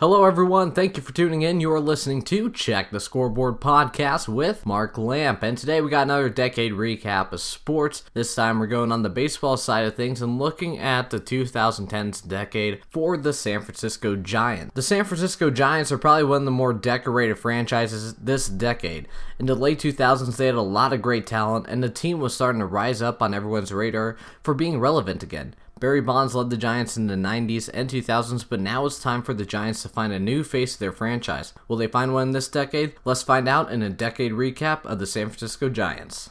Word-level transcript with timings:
Hello, 0.00 0.24
everyone. 0.24 0.72
Thank 0.72 0.96
you 0.96 1.02
for 1.02 1.12
tuning 1.12 1.42
in. 1.42 1.60
You 1.60 1.70
are 1.72 1.78
listening 1.78 2.22
to 2.22 2.50
Check 2.50 2.90
the 2.90 3.00
Scoreboard 3.00 3.60
podcast 3.60 4.28
with 4.28 4.64
Mark 4.64 4.96
Lamp. 4.96 5.42
And 5.42 5.58
today 5.58 5.82
we 5.82 5.90
got 5.90 6.04
another 6.04 6.30
decade 6.30 6.72
recap 6.72 7.32
of 7.32 7.42
sports. 7.42 8.02
This 8.14 8.34
time 8.34 8.58
we're 8.58 8.66
going 8.66 8.92
on 8.92 9.02
the 9.02 9.10
baseball 9.10 9.58
side 9.58 9.84
of 9.84 9.96
things 9.96 10.22
and 10.22 10.38
looking 10.38 10.78
at 10.78 11.10
the 11.10 11.20
2010s 11.20 12.26
decade 12.26 12.80
for 12.88 13.18
the 13.18 13.34
San 13.34 13.60
Francisco 13.60 14.16
Giants. 14.16 14.72
The 14.74 14.80
San 14.80 15.04
Francisco 15.04 15.50
Giants 15.50 15.92
are 15.92 15.98
probably 15.98 16.24
one 16.24 16.38
of 16.38 16.44
the 16.46 16.50
more 16.50 16.72
decorated 16.72 17.38
franchises 17.38 18.14
this 18.14 18.48
decade. 18.48 19.06
In 19.38 19.44
the 19.44 19.54
late 19.54 19.80
2000s, 19.80 20.34
they 20.34 20.46
had 20.46 20.54
a 20.54 20.62
lot 20.62 20.94
of 20.94 21.02
great 21.02 21.26
talent, 21.26 21.66
and 21.68 21.82
the 21.82 21.90
team 21.90 22.20
was 22.20 22.32
starting 22.32 22.60
to 22.60 22.66
rise 22.66 23.02
up 23.02 23.20
on 23.20 23.34
everyone's 23.34 23.70
radar 23.70 24.16
for 24.42 24.54
being 24.54 24.80
relevant 24.80 25.22
again. 25.22 25.54
Barry 25.80 26.02
Bonds 26.02 26.34
led 26.34 26.50
the 26.50 26.58
Giants 26.58 26.98
in 26.98 27.06
the 27.06 27.14
90s 27.14 27.70
and 27.72 27.88
2000s, 27.88 28.44
but 28.46 28.60
now 28.60 28.84
it's 28.84 29.00
time 29.00 29.22
for 29.22 29.32
the 29.32 29.46
Giants 29.46 29.80
to 29.82 29.88
find 29.88 30.12
a 30.12 30.18
new 30.18 30.44
face 30.44 30.74
to 30.74 30.80
their 30.80 30.92
franchise. 30.92 31.54
Will 31.68 31.78
they 31.78 31.86
find 31.86 32.12
one 32.12 32.32
this 32.32 32.48
decade? 32.48 32.92
Let's 33.06 33.22
find 33.22 33.48
out 33.48 33.72
in 33.72 33.80
a 33.80 33.88
decade 33.88 34.32
recap 34.32 34.84
of 34.84 34.98
the 34.98 35.06
San 35.06 35.28
Francisco 35.28 35.70
Giants. 35.70 36.28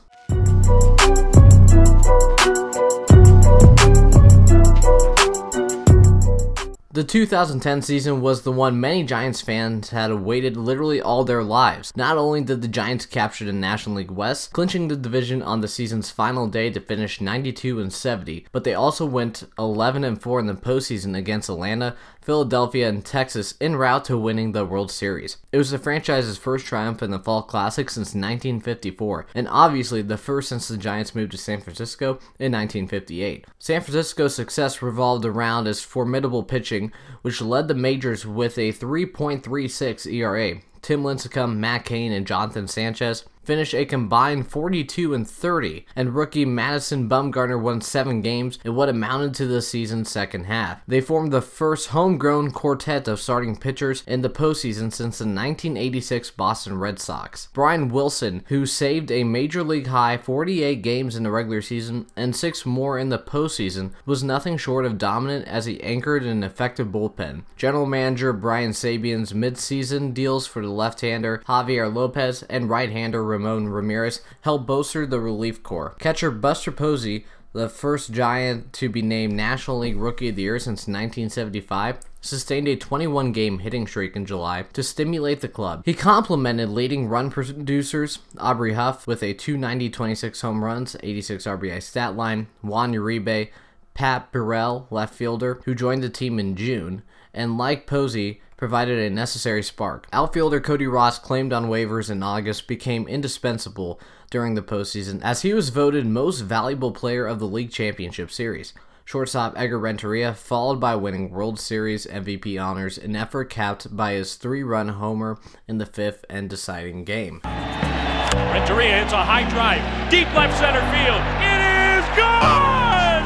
The 7.00 7.06
2010 7.06 7.82
season 7.82 8.20
was 8.20 8.42
the 8.42 8.52
one 8.52 8.82
many 8.82 9.04
Giants 9.04 9.40
fans 9.40 9.92
had 9.92 10.12
awaited 10.12 10.58
literally 10.58 11.02
all 11.02 11.24
their 11.24 11.46
lives. 11.46 11.94
Not 11.96 12.18
only 12.18 12.42
did 12.42 12.62
the 12.62 12.68
Giants 12.68 13.06
capture 13.06 13.46
the 13.46 13.54
National 13.54 13.96
League 13.96 14.12
West, 14.12 14.52
clinching 14.52 14.90
the 14.90 14.98
division 14.98 15.42
on 15.42 15.62
the 15.62 15.70
season's 15.70 16.12
final 16.12 16.48
day 16.48 16.70
to 16.70 16.82
finish 16.82 17.22
92 17.22 17.80
and 17.80 17.94
70, 17.94 18.48
but 18.52 18.66
they 18.66 18.74
also 18.74 19.06
went 19.06 19.46
11 19.58 20.04
and 20.04 20.22
4 20.22 20.42
in 20.42 20.48
the 20.48 20.56
postseason 20.56 21.16
against 21.16 21.48
Atlanta, 21.48 21.96
Philadelphia, 22.30 22.88
and 22.88 23.04
Texas 23.04 23.56
en 23.60 23.76
route 23.76 24.06
to 24.06 24.16
winning 24.16 24.52
the 24.52 24.64
World 24.64 24.92
Series. 24.92 25.38
It 25.52 25.58
was 25.58 25.72
the 25.72 25.80
franchise's 25.80 26.38
first 26.38 26.64
triumph 26.64 27.02
in 27.02 27.10
the 27.10 27.18
Fall 27.18 27.42
Classic 27.42 27.90
since 27.90 28.10
1954, 28.10 29.26
and 29.34 29.48
obviously 29.50 30.04
the 30.04 30.16
first 30.16 30.50
since 30.50 30.68
the 30.68 30.78
Giants 30.78 31.16
moved 31.16 31.32
to 31.32 31.40
San 31.40 31.60
Francisco 31.60 32.20
in 32.38 32.52
1958. 32.52 33.48
San 33.58 33.82
Francisco's 33.82 34.36
success 34.36 34.84
revolved 34.84 35.26
around 35.26 35.66
its 35.66 35.82
formidable 35.82 36.44
pitching, 36.44 36.92
which 37.24 37.42
led 37.42 37.68
the 37.68 37.74
majors 37.74 38.28
with 38.28 38.60
a 38.60 38.74
3.36 38.74 40.06
ERA. 40.14 40.62
Tim 40.84 41.02
Lincecum, 41.02 41.58
Matt 41.58 41.84
Cain, 41.84 42.12
and 42.12 42.28
Jonathan 42.28 42.68
Sanchez 42.68 43.26
finished 43.44 43.74
a 43.74 43.86
combined 43.86 44.48
42 44.48 45.14
and 45.14 45.28
30, 45.28 45.86
and 45.96 46.16
rookie 46.16 46.46
Madison 46.46 47.10
Bumgarner 47.10 47.60
won 47.60 47.82
seven 47.82 48.22
games 48.22 48.60
in 48.64 48.76
what 48.76 48.90
amounted 48.90 49.34
to 49.36 49.48
the 49.48 49.62
season's 49.62 50.10
second 50.10 50.46
half. 50.46 50.82
They 50.88 51.02
formed 51.02 51.32
the 51.32 51.42
first 51.42 51.90
homegrown 51.90 52.52
quartet 52.52 53.08
of 53.08 53.20
starting 53.20 53.56
pitchers 53.56 54.04
in 54.06 54.22
the 54.22 54.30
postseason 54.30 54.92
since 54.92 55.18
the 55.18 55.26
1986 55.26 56.32
Boston 56.32 56.78
Red 56.78 57.00
Sox. 57.00 57.50
Brian 57.54 57.90
Wilson, 57.90 58.44
who 58.48 58.66
saved 58.66 59.12
a 59.12 59.24
major 59.24 59.64
league 59.64 59.88
high 59.88 60.18
48 60.18 60.82
games 60.82 61.16
in 61.16 61.24
the 61.24 61.32
regular 61.32 61.62
season 61.62 62.06
and 62.16 62.36
six 62.36 62.66
more 62.66 63.00
in 63.00 63.10
the 63.10 63.20
postseason, 63.20 63.92
was 64.06 64.24
nothing 64.24 64.58
short 64.58 64.86
of 64.86 64.98
dominant 64.98 65.48
as 65.48 65.66
he 65.66 65.82
anchored 65.82 66.24
an 66.24 66.44
effective 66.44 66.88
bullpen. 66.88 67.44
General 67.58 67.86
manager 67.86 68.34
Brian 68.34 68.74
Sabean's 68.74 69.34
midseason 69.34 70.14
deals 70.14 70.46
for 70.46 70.62
the 70.62 70.70
left-hander 70.70 71.44
Javier 71.48 71.94
Lopez 71.94 72.44
and 72.44 72.70
right-hander 72.70 73.24
Ramon 73.30 73.70
Ramirez 73.70 74.22
helped 74.42 74.66
bolster 74.66 75.06
the 75.06 75.20
relief 75.20 75.64
corps. 75.64 75.96
Catcher 76.00 76.32
Buster 76.32 76.72
Posey, 76.72 77.26
the 77.54 77.70
first 77.70 78.12
Giant 78.12 78.74
to 78.74 78.90
be 78.90 79.02
named 79.02 79.34
National 79.34 79.80
League 79.80 79.98
Rookie 79.98 80.30
of 80.30 80.36
the 80.36 80.44
Year 80.44 80.60
since 80.60 80.82
1975, 80.82 82.00
sustained 82.22 82.68
a 82.68 82.76
21 82.76 83.32
game 83.32 83.60
hitting 83.60 83.88
streak 83.88 84.16
in 84.16 84.26
July 84.26 84.64
to 84.74 84.84
stimulate 84.84 85.42
the 85.42 85.48
club. 85.48 85.84
He 85.86 85.94
complemented 85.94 86.70
leading 86.70 87.08
run 87.08 87.30
producers 87.30 88.20
Aubrey 88.38 88.74
Huff 88.74 89.08
with 89.08 89.24
a 89.24 89.34
290 89.34 89.90
26 89.90 90.42
home 90.42 90.64
runs, 90.64 90.96
86 91.02 91.46
RBI 91.46 91.82
stat 91.82 92.16
line, 92.16 92.48
Juan 92.62 92.94
Uribe, 92.94 93.50
Pat 93.94 94.32
Burrell, 94.32 94.88
left 94.90 95.14
fielder, 95.14 95.62
who 95.66 95.76
joined 95.76 96.04
the 96.04 96.10
team 96.10 96.40
in 96.40 96.56
June, 96.56 97.02
and 97.34 97.58
like 97.58 97.88
Posey, 97.88 98.42
provided 98.60 99.00
a 99.00 99.10
necessary 99.10 99.64
spark. 99.64 100.06
Outfielder 100.12 100.60
Cody 100.60 100.86
Ross, 100.86 101.18
claimed 101.18 101.54
on 101.54 101.70
waivers 101.70 102.12
in 102.12 102.22
August, 102.22 102.68
became 102.68 103.08
indispensable 103.08 104.02
during 104.30 104.56
the 104.56 104.62
postseason 104.62 105.22
as 105.24 105.44
he 105.44 105.54
was 105.54 105.70
voted 105.70 106.06
most 106.06 106.42
valuable 106.42 106.92
player 106.92 107.26
of 107.26 107.40
the 107.40 107.48
league 107.48 107.72
championship 107.72 108.30
series. 108.30 108.74
Shortstop 109.06 109.54
Edgar 109.58 109.80
Renteria, 109.80 110.34
followed 110.34 110.80
by 110.80 110.96
winning 110.96 111.32
World 111.32 111.58
Series 111.58 112.06
MVP 112.06 112.62
honors, 112.62 112.98
an 112.98 113.16
effort 113.16 113.50
capped 113.50 113.96
by 113.96 114.12
his 114.12 114.36
three 114.36 114.62
run 114.62 114.90
homer 114.90 115.40
in 115.68 115.78
the 115.78 115.86
fifth 115.86 116.26
and 116.30 116.50
deciding 116.50 117.06
game. 117.06 117.40
Renteria 117.46 119.00
hits 119.00 119.14
a 119.14 119.24
high 119.24 119.50
drive, 119.50 120.12
deep 120.12 120.28
left 120.36 120.60
center 120.60 120.82
field. 120.92 121.22
It 121.42 121.62
is 121.98 122.06
gone! 122.18 123.24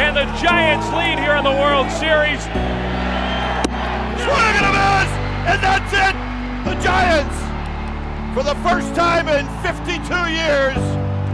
And 0.00 0.16
the 0.16 0.24
Giants 0.40 0.88
lead 0.92 1.18
here 1.18 1.34
in 1.34 1.42
the 1.42 1.50
World 1.50 1.90
Series 1.90 3.01
Swing 4.22 4.54
and 4.58 4.66
a 4.66 4.72
miss! 4.72 5.10
And 5.50 5.58
that's 5.58 5.92
it! 5.92 6.14
The 6.64 6.74
Giants, 6.80 7.38
for 8.34 8.42
the 8.42 8.54
first 8.62 8.94
time 8.94 9.26
in 9.28 9.46
52 9.62 9.98
years, 10.30 10.78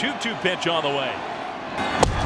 2 0.00 0.10
2 0.18 0.34
pitch 0.36 0.66
on 0.66 0.82
the 0.82 0.88
way. 0.88 1.12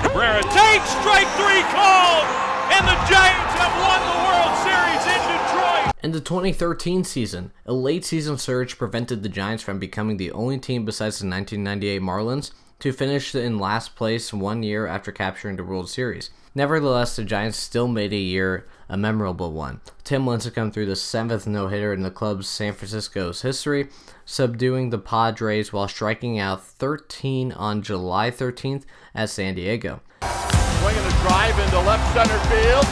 Cabrera 0.03 0.43
takes 0.43 0.89
strike 0.91 1.27
three 1.35 1.61
called, 1.75 2.23
and 2.71 2.87
the 2.87 2.95
Giants 3.11 3.55
have 3.59 3.75
won 3.83 3.99
the 3.99 4.19
World 4.23 4.55
Series 4.63 5.03
in 5.11 5.21
Detroit. 5.33 5.93
In 6.05 6.13
the 6.13 6.21
2013 6.21 7.03
season, 7.03 7.51
a 7.67 7.73
late 7.73 8.05
season 8.05 8.39
surge 8.39 8.79
prevented 8.79 9.25
the 9.25 9.29
Giants 9.29 9.65
from 9.65 9.81
becoming 9.81 10.19
the 10.19 10.31
only 10.31 10.57
team 10.57 10.85
besides 10.85 11.19
the 11.19 11.27
1998 11.27 12.01
Marlins 12.01 12.53
to 12.81 12.93
finish 12.93 13.35
in 13.35 13.59
last 13.59 13.97
place 13.97 14.33
one 14.33 14.63
year 14.63 14.87
after 14.87 15.13
capturing 15.13 15.57
the 15.57 15.65
World 15.65 15.89
Series. 15.89 16.31
Nevertheless, 16.55 17.17
the 17.17 17.25
Giants 17.25 17.59
still 17.59 17.89
made 17.89 18.13
a 18.13 18.17
year 18.17 18.67
a 18.89 18.97
memorable 18.97 19.53
one. 19.53 19.81
Tim 20.05 20.25
Lincecum 20.25 20.73
threw 20.73 20.87
the 20.87 20.95
seventh 20.95 21.47
no-hitter 21.47 21.93
in 21.93 22.03
the 22.03 22.11
club's 22.11 22.47
San 22.47 22.75
Francisco's 22.75 23.43
history, 23.43 23.89
subduing 24.25 24.91
the 24.91 24.99
Padres 24.99 25.73
while 25.73 25.89
striking 25.89 26.39
out 26.39 26.65
13 26.65 27.51
on 27.53 27.83
July 27.83 28.31
13th 28.31 28.85
at 29.15 29.31
San 29.31 29.55
Diego. 29.55 30.01
Swinging 30.23 31.05
a 31.05 31.11
drive 31.23 31.59
into 31.59 31.81
left 31.81 32.07
center 32.15 32.39
field. 32.47 32.87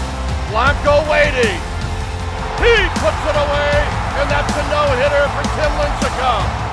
Blanco 0.50 1.08
waiting. 1.10 1.60
He 2.58 2.74
puts 2.98 3.22
it 3.26 3.36
away, 3.36 3.72
and 4.18 4.30
that's 4.30 4.54
a 4.56 4.64
no-hitter 4.70 5.28
for 5.32 5.42
Tim 5.54 5.70
Lincecum. 5.78 6.72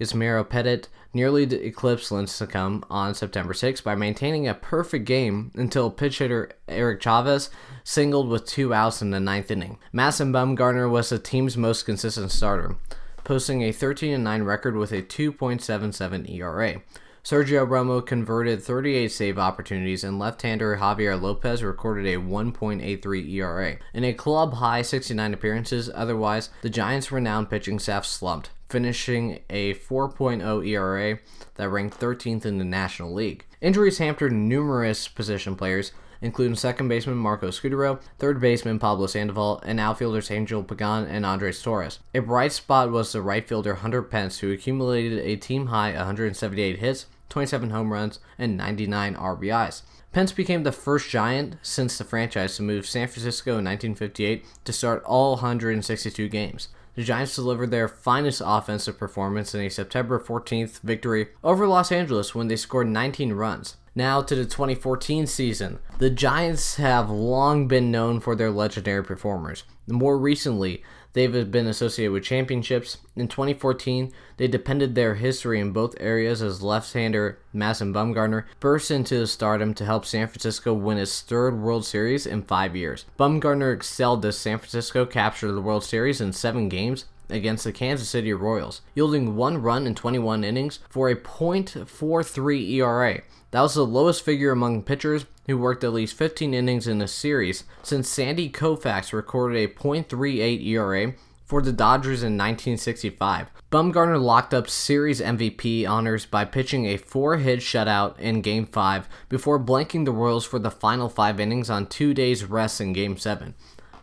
Yusmeiro 0.00 0.48
Petit 0.48 0.88
nearly 1.16 1.42
eclipsed 1.42 2.12
Lincecum 2.12 2.84
on 2.88 3.14
September 3.14 3.54
6 3.54 3.80
by 3.80 3.96
maintaining 3.96 4.46
a 4.46 4.54
perfect 4.54 5.06
game 5.06 5.50
until 5.56 5.90
pitch 5.90 6.18
hitter 6.18 6.50
Eric 6.68 7.00
Chavez 7.00 7.50
singled 7.82 8.28
with 8.28 8.46
two 8.46 8.72
outs 8.72 9.02
in 9.02 9.10
the 9.10 9.18
ninth 9.18 9.50
inning. 9.50 9.78
Madison 9.92 10.32
Bumgarner 10.32 10.88
was 10.88 11.08
the 11.08 11.18
team's 11.18 11.56
most 11.56 11.84
consistent 11.84 12.30
starter, 12.30 12.76
posting 13.24 13.62
a 13.62 13.72
13-9 13.72 14.44
record 14.44 14.76
with 14.76 14.92
a 14.92 15.02
2.77 15.02 16.30
ERA. 16.30 16.82
Sergio 17.24 17.66
Romo 17.66 18.06
converted 18.06 18.62
38 18.62 19.10
save 19.10 19.36
opportunities, 19.36 20.04
and 20.04 20.16
left-hander 20.16 20.76
Javier 20.76 21.20
Lopez 21.20 21.60
recorded 21.60 22.06
a 22.06 22.20
1.83 22.20 23.32
ERA. 23.32 23.76
In 23.92 24.04
a 24.04 24.12
club-high 24.12 24.82
69 24.82 25.34
appearances, 25.34 25.90
otherwise, 25.92 26.50
the 26.62 26.70
Giants' 26.70 27.10
renowned 27.10 27.50
pitching 27.50 27.80
staff 27.80 28.06
slumped, 28.06 28.50
finishing 28.68 29.40
a 29.48 29.74
4.0 29.74 30.66
ERA 30.66 31.18
that 31.54 31.68
ranked 31.68 31.98
13th 32.00 32.44
in 32.44 32.58
the 32.58 32.64
National 32.64 33.12
League. 33.12 33.44
Injuries 33.60 33.98
hampered 33.98 34.32
numerous 34.32 35.08
position 35.08 35.56
players, 35.56 35.92
including 36.20 36.56
second 36.56 36.88
baseman 36.88 37.16
Marco 37.16 37.48
Scutaro, 37.48 38.00
third 38.18 38.40
baseman 38.40 38.78
Pablo 38.78 39.06
Sandoval, 39.06 39.60
and 39.64 39.78
outfielders 39.78 40.30
Angel 40.30 40.62
Pagan 40.62 41.06
and 41.06 41.26
Andres 41.26 41.62
Torres. 41.62 42.00
A 42.14 42.20
bright 42.20 42.52
spot 42.52 42.90
was 42.90 43.12
the 43.12 43.22
right 43.22 43.46
fielder 43.46 43.76
Hunter 43.76 44.02
Pence, 44.02 44.38
who 44.38 44.52
accumulated 44.52 45.18
a 45.18 45.36
team 45.36 45.66
high 45.66 45.92
178 45.92 46.78
hits, 46.78 47.06
27 47.28 47.70
home 47.70 47.92
runs, 47.92 48.18
and 48.38 48.56
99 48.56 49.14
RBIs. 49.14 49.82
Pence 50.12 50.32
became 50.32 50.62
the 50.62 50.72
first 50.72 51.10
Giant 51.10 51.56
since 51.60 51.98
the 51.98 52.04
franchise 52.04 52.56
to 52.56 52.62
move 52.62 52.86
San 52.86 53.06
Francisco 53.06 53.50
in 53.58 53.64
1958 53.66 54.46
to 54.64 54.72
start 54.72 55.02
all 55.04 55.32
162 55.32 56.28
games. 56.28 56.68
The 56.96 57.04
Giants 57.04 57.34
delivered 57.34 57.70
their 57.70 57.88
finest 57.88 58.40
offensive 58.42 58.98
performance 58.98 59.54
in 59.54 59.60
a 59.60 59.68
September 59.68 60.18
14th 60.18 60.80
victory 60.80 61.28
over 61.44 61.66
Los 61.66 61.92
Angeles 61.92 62.34
when 62.34 62.48
they 62.48 62.56
scored 62.56 62.88
19 62.88 63.34
runs. 63.34 63.76
Now 63.94 64.22
to 64.22 64.34
the 64.34 64.46
2014 64.46 65.26
season. 65.26 65.78
The 65.98 66.08
Giants 66.08 66.76
have 66.76 67.10
long 67.10 67.68
been 67.68 67.90
known 67.90 68.20
for 68.20 68.34
their 68.34 68.50
legendary 68.50 69.04
performers. 69.04 69.64
More 69.86 70.18
recently, 70.18 70.82
they've 71.16 71.50
been 71.50 71.66
associated 71.66 72.12
with 72.12 72.22
championships. 72.22 72.98
In 73.16 73.26
2014, 73.26 74.12
they 74.36 74.46
depended 74.46 74.94
their 74.94 75.14
history 75.14 75.58
in 75.58 75.72
both 75.72 75.96
areas 75.98 76.42
as 76.42 76.62
left-hander 76.62 77.38
Madison 77.54 77.94
Bumgarner 77.94 78.44
burst 78.60 78.90
into 78.90 79.26
stardom 79.26 79.72
to 79.74 79.86
help 79.86 80.04
San 80.04 80.28
Francisco 80.28 80.74
win 80.74 80.98
its 80.98 81.22
third 81.22 81.58
World 81.58 81.86
Series 81.86 82.26
in 82.26 82.42
five 82.42 82.76
years. 82.76 83.06
Bumgarner 83.18 83.74
excelled 83.74 84.26
as 84.26 84.36
San 84.36 84.58
Francisco 84.58 85.06
captured 85.06 85.52
the 85.52 85.62
World 85.62 85.84
Series 85.84 86.20
in 86.20 86.34
seven 86.34 86.68
games 86.68 87.06
against 87.28 87.64
the 87.64 87.72
Kansas 87.72 88.08
City 88.08 88.32
Royals, 88.32 88.82
yielding 88.94 89.36
one 89.36 89.60
run 89.60 89.86
in 89.86 89.94
21 89.94 90.44
innings 90.44 90.78
for 90.88 91.08
a 91.08 91.16
.43 91.16 92.70
ERA. 92.70 93.22
That 93.50 93.60
was 93.60 93.74
the 93.74 93.86
lowest 93.86 94.24
figure 94.24 94.50
among 94.50 94.82
pitchers 94.82 95.26
who 95.46 95.56
worked 95.56 95.84
at 95.84 95.92
least 95.92 96.16
15 96.16 96.52
innings 96.52 96.86
in 96.86 97.00
a 97.00 97.08
series 97.08 97.64
since 97.82 98.08
Sandy 98.08 98.50
Koufax 98.50 99.12
recorded 99.12 99.58
a 99.58 99.72
.38 99.72 100.66
ERA 100.66 101.14
for 101.46 101.62
the 101.62 101.72
Dodgers 101.72 102.22
in 102.22 102.36
1965. 102.36 103.48
Bumgarner 103.70 104.20
locked 104.20 104.52
up 104.52 104.68
series 104.68 105.20
MVP 105.20 105.88
honors 105.88 106.26
by 106.26 106.44
pitching 106.44 106.86
a 106.86 106.96
four-hit 106.96 107.60
shutout 107.60 108.18
in 108.18 108.40
Game 108.40 108.66
5 108.66 109.08
before 109.28 109.58
blanking 109.58 110.04
the 110.04 110.12
Royals 110.12 110.44
for 110.44 110.58
the 110.58 110.70
final 110.70 111.08
five 111.08 111.38
innings 111.38 111.70
on 111.70 111.86
two 111.86 112.14
days 112.14 112.44
rest 112.44 112.80
in 112.80 112.92
Game 112.92 113.16
7. 113.16 113.54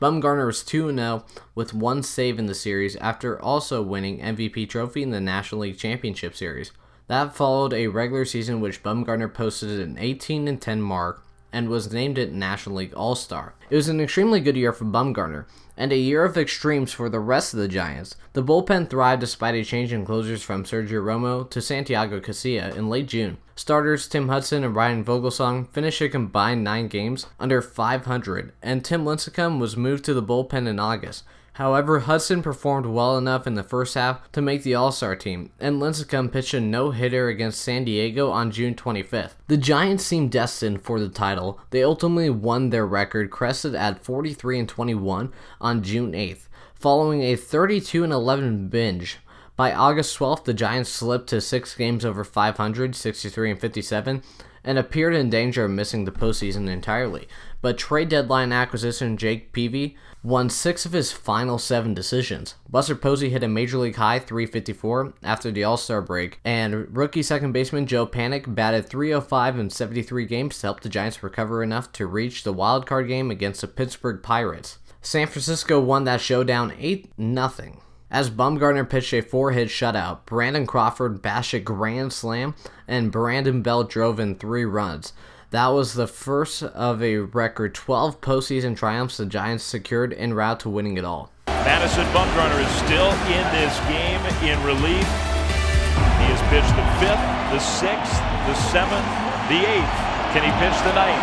Bumgarner 0.03 0.45
was 0.45 0.63
2 0.63 0.93
0 0.93 1.23
with 1.55 1.73
one 1.73 2.03
save 2.03 2.37
in 2.37 2.47
the 2.47 2.53
series 2.53 2.97
after 2.97 3.41
also 3.41 3.81
winning 3.81 4.19
MVP 4.19 4.67
trophy 4.67 5.01
in 5.01 5.11
the 5.11 5.21
National 5.21 5.61
League 5.61 5.77
Championship 5.77 6.35
Series. 6.35 6.73
That 7.07 7.33
followed 7.33 7.71
a 7.71 7.87
regular 7.87 8.25
season 8.25 8.59
which 8.59 8.83
Bumgarner 8.83 9.33
posted 9.33 9.79
an 9.79 9.97
18 9.97 10.57
10 10.57 10.81
mark 10.81 11.23
and 11.53 11.69
was 11.69 11.93
named 11.93 12.17
it 12.17 12.33
National 12.33 12.75
League 12.75 12.93
All 12.95 13.15
Star. 13.15 13.53
It 13.69 13.75
was 13.75 13.87
an 13.87 14.01
extremely 14.01 14.41
good 14.41 14.57
year 14.57 14.73
for 14.73 14.83
Bumgarner, 14.83 15.45
and 15.77 15.93
a 15.93 15.97
year 15.97 16.25
of 16.25 16.37
extremes 16.37 16.91
for 16.91 17.09
the 17.09 17.19
rest 17.19 17.53
of 17.53 17.59
the 17.59 17.67
Giants. 17.67 18.15
The 18.33 18.43
bullpen 18.43 18.89
thrived 18.89 19.21
despite 19.21 19.55
a 19.55 19.63
change 19.63 19.93
in 19.93 20.05
closers 20.05 20.43
from 20.43 20.65
Sergio 20.65 21.01
Romo 21.01 21.49
to 21.49 21.61
Santiago 21.61 22.19
Casilla 22.19 22.75
in 22.75 22.89
late 22.89 23.07
June. 23.07 23.37
Starters 23.55 24.07
Tim 24.07 24.29
Hudson 24.29 24.63
and 24.63 24.75
Ryan 24.75 25.05
Vogelsong 25.05 25.69
finished 25.69 26.01
a 26.01 26.09
combined 26.09 26.63
nine 26.63 26.87
games 26.87 27.27
under 27.39 27.61
500, 27.61 28.51
and 28.61 28.83
Tim 28.83 29.05
Lincecum 29.05 29.59
was 29.59 29.77
moved 29.77 30.03
to 30.05 30.13
the 30.13 30.23
bullpen 30.23 30.67
in 30.67 30.79
August. 30.79 31.23
However, 31.53 31.99
Hudson 31.99 32.41
performed 32.41 32.87
well 32.87 33.15
enough 33.15 33.45
in 33.45 33.53
the 33.53 33.63
first 33.63 33.93
half 33.93 34.31
to 34.31 34.41
make 34.41 34.63
the 34.63 34.73
All 34.73 34.91
Star 34.91 35.15
team, 35.15 35.51
and 35.59 35.79
Lincecum 35.79 36.31
pitched 36.31 36.55
a 36.55 36.59
no 36.59 36.89
hitter 36.89 37.27
against 37.27 37.61
San 37.61 37.83
Diego 37.83 38.31
on 38.31 38.49
June 38.49 38.73
25th. 38.73 39.35
The 39.47 39.57
Giants 39.57 40.03
seemed 40.03 40.31
destined 40.31 40.81
for 40.81 40.99
the 40.99 41.09
title. 41.09 41.59
They 41.69 41.83
ultimately 41.83 42.31
won 42.31 42.71
their 42.71 42.87
record, 42.87 43.29
crested 43.29 43.75
at 43.75 44.03
43 44.03 44.59
and 44.59 44.69
21 44.69 45.31
on 45.61 45.83
June 45.83 46.13
8th, 46.13 46.47
following 46.73 47.21
a 47.21 47.35
32 47.35 48.03
and 48.03 48.13
11 48.13 48.69
binge. 48.69 49.19
By 49.55 49.71
August 49.71 50.17
12th, 50.17 50.45
the 50.45 50.53
Giants 50.55 50.89
slipped 50.89 51.29
to 51.29 51.39
six 51.39 51.75
games 51.75 52.03
over 52.03 52.23
500, 52.23 52.95
63 52.95 53.51
and 53.51 53.59
57, 53.59 54.23
and 54.63 54.79
appeared 54.79 55.13
in 55.13 55.29
danger 55.29 55.65
of 55.65 55.71
missing 55.71 56.05
the 56.05 56.11
postseason 56.11 56.67
entirely. 56.67 57.27
But 57.61 57.77
trade 57.77 58.09
deadline 58.09 58.51
acquisition 58.51 59.17
Jake 59.17 59.53
Peavy 59.53 59.95
won 60.23 60.49
six 60.49 60.85
of 60.85 60.93
his 60.93 61.11
final 61.11 61.59
seven 61.59 61.93
decisions. 61.93 62.55
Buster 62.69 62.95
Posey 62.95 63.29
hit 63.29 63.43
a 63.43 63.47
major 63.47 63.77
league 63.77 63.97
high 63.97 64.19
354 64.19 65.13
after 65.21 65.51
the 65.51 65.63
All 65.63 65.77
Star 65.77 66.01
break, 66.01 66.39
and 66.45 66.95
rookie 66.95 67.21
second 67.21 67.51
baseman 67.51 67.85
Joe 67.85 68.07
Panik 68.07 68.55
batted 68.55 68.87
305 68.87 69.59
in 69.59 69.69
73 69.69 70.25
games 70.25 70.59
to 70.59 70.67
help 70.67 70.79
the 70.79 70.89
Giants 70.89 71.21
recover 71.21 71.61
enough 71.61 71.91
to 71.93 72.07
reach 72.07 72.43
the 72.43 72.53
wild 72.53 72.85
card 72.85 73.07
game 73.07 73.29
against 73.29 73.61
the 73.61 73.67
Pittsburgh 73.67 74.23
Pirates. 74.23 74.79
San 75.01 75.27
Francisco 75.27 75.81
won 75.81 76.05
that 76.05 76.21
showdown 76.21 76.73
8 76.79 77.11
0. 77.19 77.81
As 78.09 78.29
Bumgarner 78.29 78.87
pitched 78.87 79.11
a 79.13 79.21
four 79.21 79.51
hit 79.51 79.69
shutout, 79.69 80.25
Brandon 80.25 80.67
Crawford 80.67 81.21
bashed 81.21 81.55
a 81.55 81.59
grand 81.59 82.13
slam, 82.13 82.53
and 82.87 83.11
Brandon 83.11 83.63
Belt 83.63 83.89
drove 83.89 84.19
in 84.19 84.35
three 84.35 84.65
runs. 84.65 85.13
That 85.53 85.67
was 85.67 85.93
the 85.93 86.07
first 86.07 86.63
of 86.63 87.03
a 87.03 87.19
record 87.19 87.75
12 87.75 88.21
postseason 88.21 88.75
triumphs 88.75 89.17
the 89.17 89.27
Giants 89.27 89.63
secured 89.63 90.11
en 90.11 90.33
route 90.33 90.59
to 90.61 90.69
winning 90.71 90.97
it 90.97 91.05
all. 91.05 91.31
Madison 91.45 92.07
Bumgarner 92.07 92.57
is 92.57 92.73
still 92.81 93.13
in 93.29 93.45
this 93.53 93.77
game 93.85 94.17
in 94.49 94.57
relief. 94.65 95.05
He 95.05 96.25
has 96.33 96.41
pitched 96.49 96.73
the 96.73 96.81
fifth, 96.97 97.21
the 97.53 97.61
sixth, 97.61 98.17
the 98.49 98.57
seventh, 98.73 99.05
the 99.45 99.61
eighth. 99.61 99.97
Can 100.33 100.41
he 100.41 100.49
pitch 100.57 100.73
the 100.89 100.93
ninth? 100.97 101.21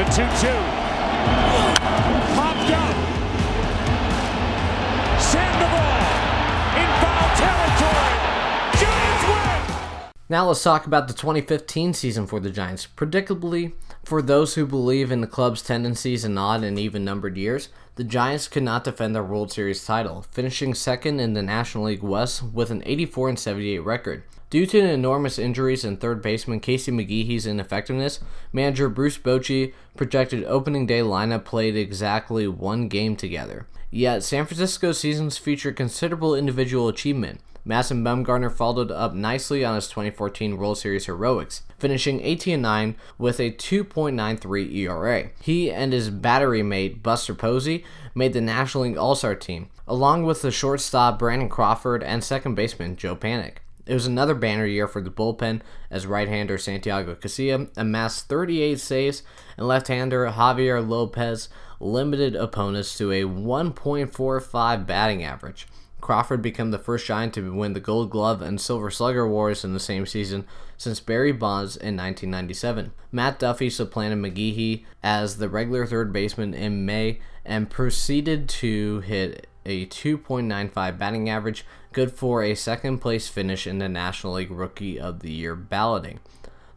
The 0.00 0.08
2 0.16 0.24
2. 0.40 0.56
Popped 2.40 2.72
up. 2.72 2.96
Sandoval 5.20 6.09
Now 10.30 10.46
let's 10.46 10.62
talk 10.62 10.86
about 10.86 11.08
the 11.08 11.12
2015 11.12 11.92
season 11.92 12.24
for 12.28 12.38
the 12.38 12.50
Giants. 12.50 12.86
Predictably, 12.86 13.72
for 14.04 14.22
those 14.22 14.54
who 14.54 14.64
believe 14.64 15.10
in 15.10 15.22
the 15.22 15.26
club's 15.26 15.60
tendencies 15.60 16.24
in 16.24 16.38
odd 16.38 16.62
and 16.62 16.78
even 16.78 17.04
numbered 17.04 17.36
years, 17.36 17.68
the 17.96 18.04
Giants 18.04 18.46
could 18.46 18.62
not 18.62 18.84
defend 18.84 19.12
their 19.12 19.24
World 19.24 19.50
Series 19.50 19.84
title, 19.84 20.24
finishing 20.30 20.72
second 20.72 21.18
in 21.18 21.32
the 21.32 21.42
National 21.42 21.86
League 21.86 22.04
West 22.04 22.44
with 22.44 22.70
an 22.70 22.80
84 22.86 23.34
78 23.34 23.80
record. 23.80 24.22
Due 24.50 24.66
to 24.66 24.78
enormous 24.78 25.36
injuries 25.36 25.84
and 25.84 26.00
third 26.00 26.22
baseman 26.22 26.60
Casey 26.60 26.92
McGehee's 26.92 27.44
ineffectiveness, 27.44 28.20
manager 28.52 28.88
Bruce 28.88 29.18
Bochy 29.18 29.74
projected 29.96 30.44
opening 30.44 30.86
day 30.86 31.00
lineup 31.00 31.44
played 31.44 31.74
exactly 31.74 32.46
one 32.46 32.86
game 32.86 33.16
together. 33.16 33.66
Yet 33.90 34.22
San 34.22 34.46
Francisco's 34.46 35.00
seasons 35.00 35.38
feature 35.38 35.72
considerable 35.72 36.36
individual 36.36 36.86
achievement. 36.86 37.40
Madison 37.64 38.02
Bumgarner 38.02 38.50
followed 38.50 38.90
up 38.90 39.12
nicely 39.12 39.64
on 39.64 39.74
his 39.74 39.88
2014 39.88 40.56
World 40.56 40.78
Series 40.78 41.06
heroics, 41.06 41.62
finishing 41.78 42.20
18 42.20 42.60
9 42.60 42.96
with 43.18 43.38
a 43.38 43.50
2.93 43.50 44.74
ERA. 44.76 45.30
He 45.42 45.70
and 45.70 45.92
his 45.92 46.08
battery 46.08 46.62
mate 46.62 47.02
Buster 47.02 47.34
Posey 47.34 47.84
made 48.14 48.32
the 48.32 48.40
National 48.40 48.84
League 48.84 48.96
All 48.96 49.14
Star 49.14 49.34
team, 49.34 49.68
along 49.86 50.24
with 50.24 50.40
the 50.40 50.50
shortstop 50.50 51.18
Brandon 51.18 51.48
Crawford 51.48 52.02
and 52.02 52.24
second 52.24 52.54
baseman 52.54 52.96
Joe 52.96 53.14
Panik. 53.14 53.56
It 53.86 53.94
was 53.94 54.06
another 54.06 54.34
banner 54.34 54.66
year 54.66 54.86
for 54.86 55.02
the 55.02 55.10
bullpen 55.10 55.62
as 55.90 56.06
right-hander 56.06 56.58
Santiago 56.58 57.14
Casilla 57.14 57.68
amassed 57.76 58.28
38 58.28 58.78
saves 58.78 59.22
and 59.56 59.66
left-hander 59.66 60.26
Javier 60.26 60.86
Lopez 60.86 61.48
limited 61.80 62.36
opponents 62.36 62.96
to 62.98 63.10
a 63.10 63.22
1.45 63.24 64.86
batting 64.86 65.24
average. 65.24 65.66
Crawford 66.10 66.42
became 66.42 66.72
the 66.72 66.78
first 66.80 67.06
Giant 67.06 67.34
to 67.34 67.54
win 67.54 67.72
the 67.72 67.78
Gold 67.78 68.10
Glove 68.10 68.42
and 68.42 68.60
Silver 68.60 68.90
Slugger 68.90 69.20
awards 69.20 69.64
in 69.64 69.74
the 69.74 69.78
same 69.78 70.06
season 70.06 70.44
since 70.76 70.98
Barry 70.98 71.30
Bonds 71.30 71.76
in 71.76 71.96
1997. 71.96 72.90
Matt 73.12 73.38
Duffy 73.38 73.70
supplanted 73.70 74.18
McGehee 74.18 74.84
as 75.04 75.36
the 75.36 75.48
regular 75.48 75.86
third 75.86 76.12
baseman 76.12 76.52
in 76.52 76.84
May 76.84 77.20
and 77.44 77.70
proceeded 77.70 78.48
to 78.48 78.98
hit 79.02 79.46
a 79.64 79.86
2.95 79.86 80.98
batting 80.98 81.30
average, 81.30 81.64
good 81.92 82.10
for 82.10 82.42
a 82.42 82.56
second 82.56 82.98
place 82.98 83.28
finish 83.28 83.64
in 83.64 83.78
the 83.78 83.88
National 83.88 84.32
League 84.32 84.50
Rookie 84.50 84.98
of 84.98 85.20
the 85.20 85.30
Year 85.30 85.54
balloting. 85.54 86.18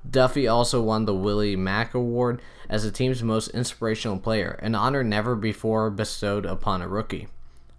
Duffy 0.07 0.47
also 0.47 0.79
won 0.79 1.05
the 1.05 1.15
Willie 1.15 1.55
Mac 1.55 1.95
Award 1.95 2.39
as 2.69 2.83
the 2.83 2.91
team's 2.91 3.23
most 3.23 3.47
inspirational 3.47 4.19
player, 4.19 4.59
an 4.61 4.75
honor 4.75 5.03
never 5.03 5.35
before 5.35 5.89
bestowed 5.89 6.45
upon 6.45 6.83
a 6.83 6.87
rookie. 6.87 7.29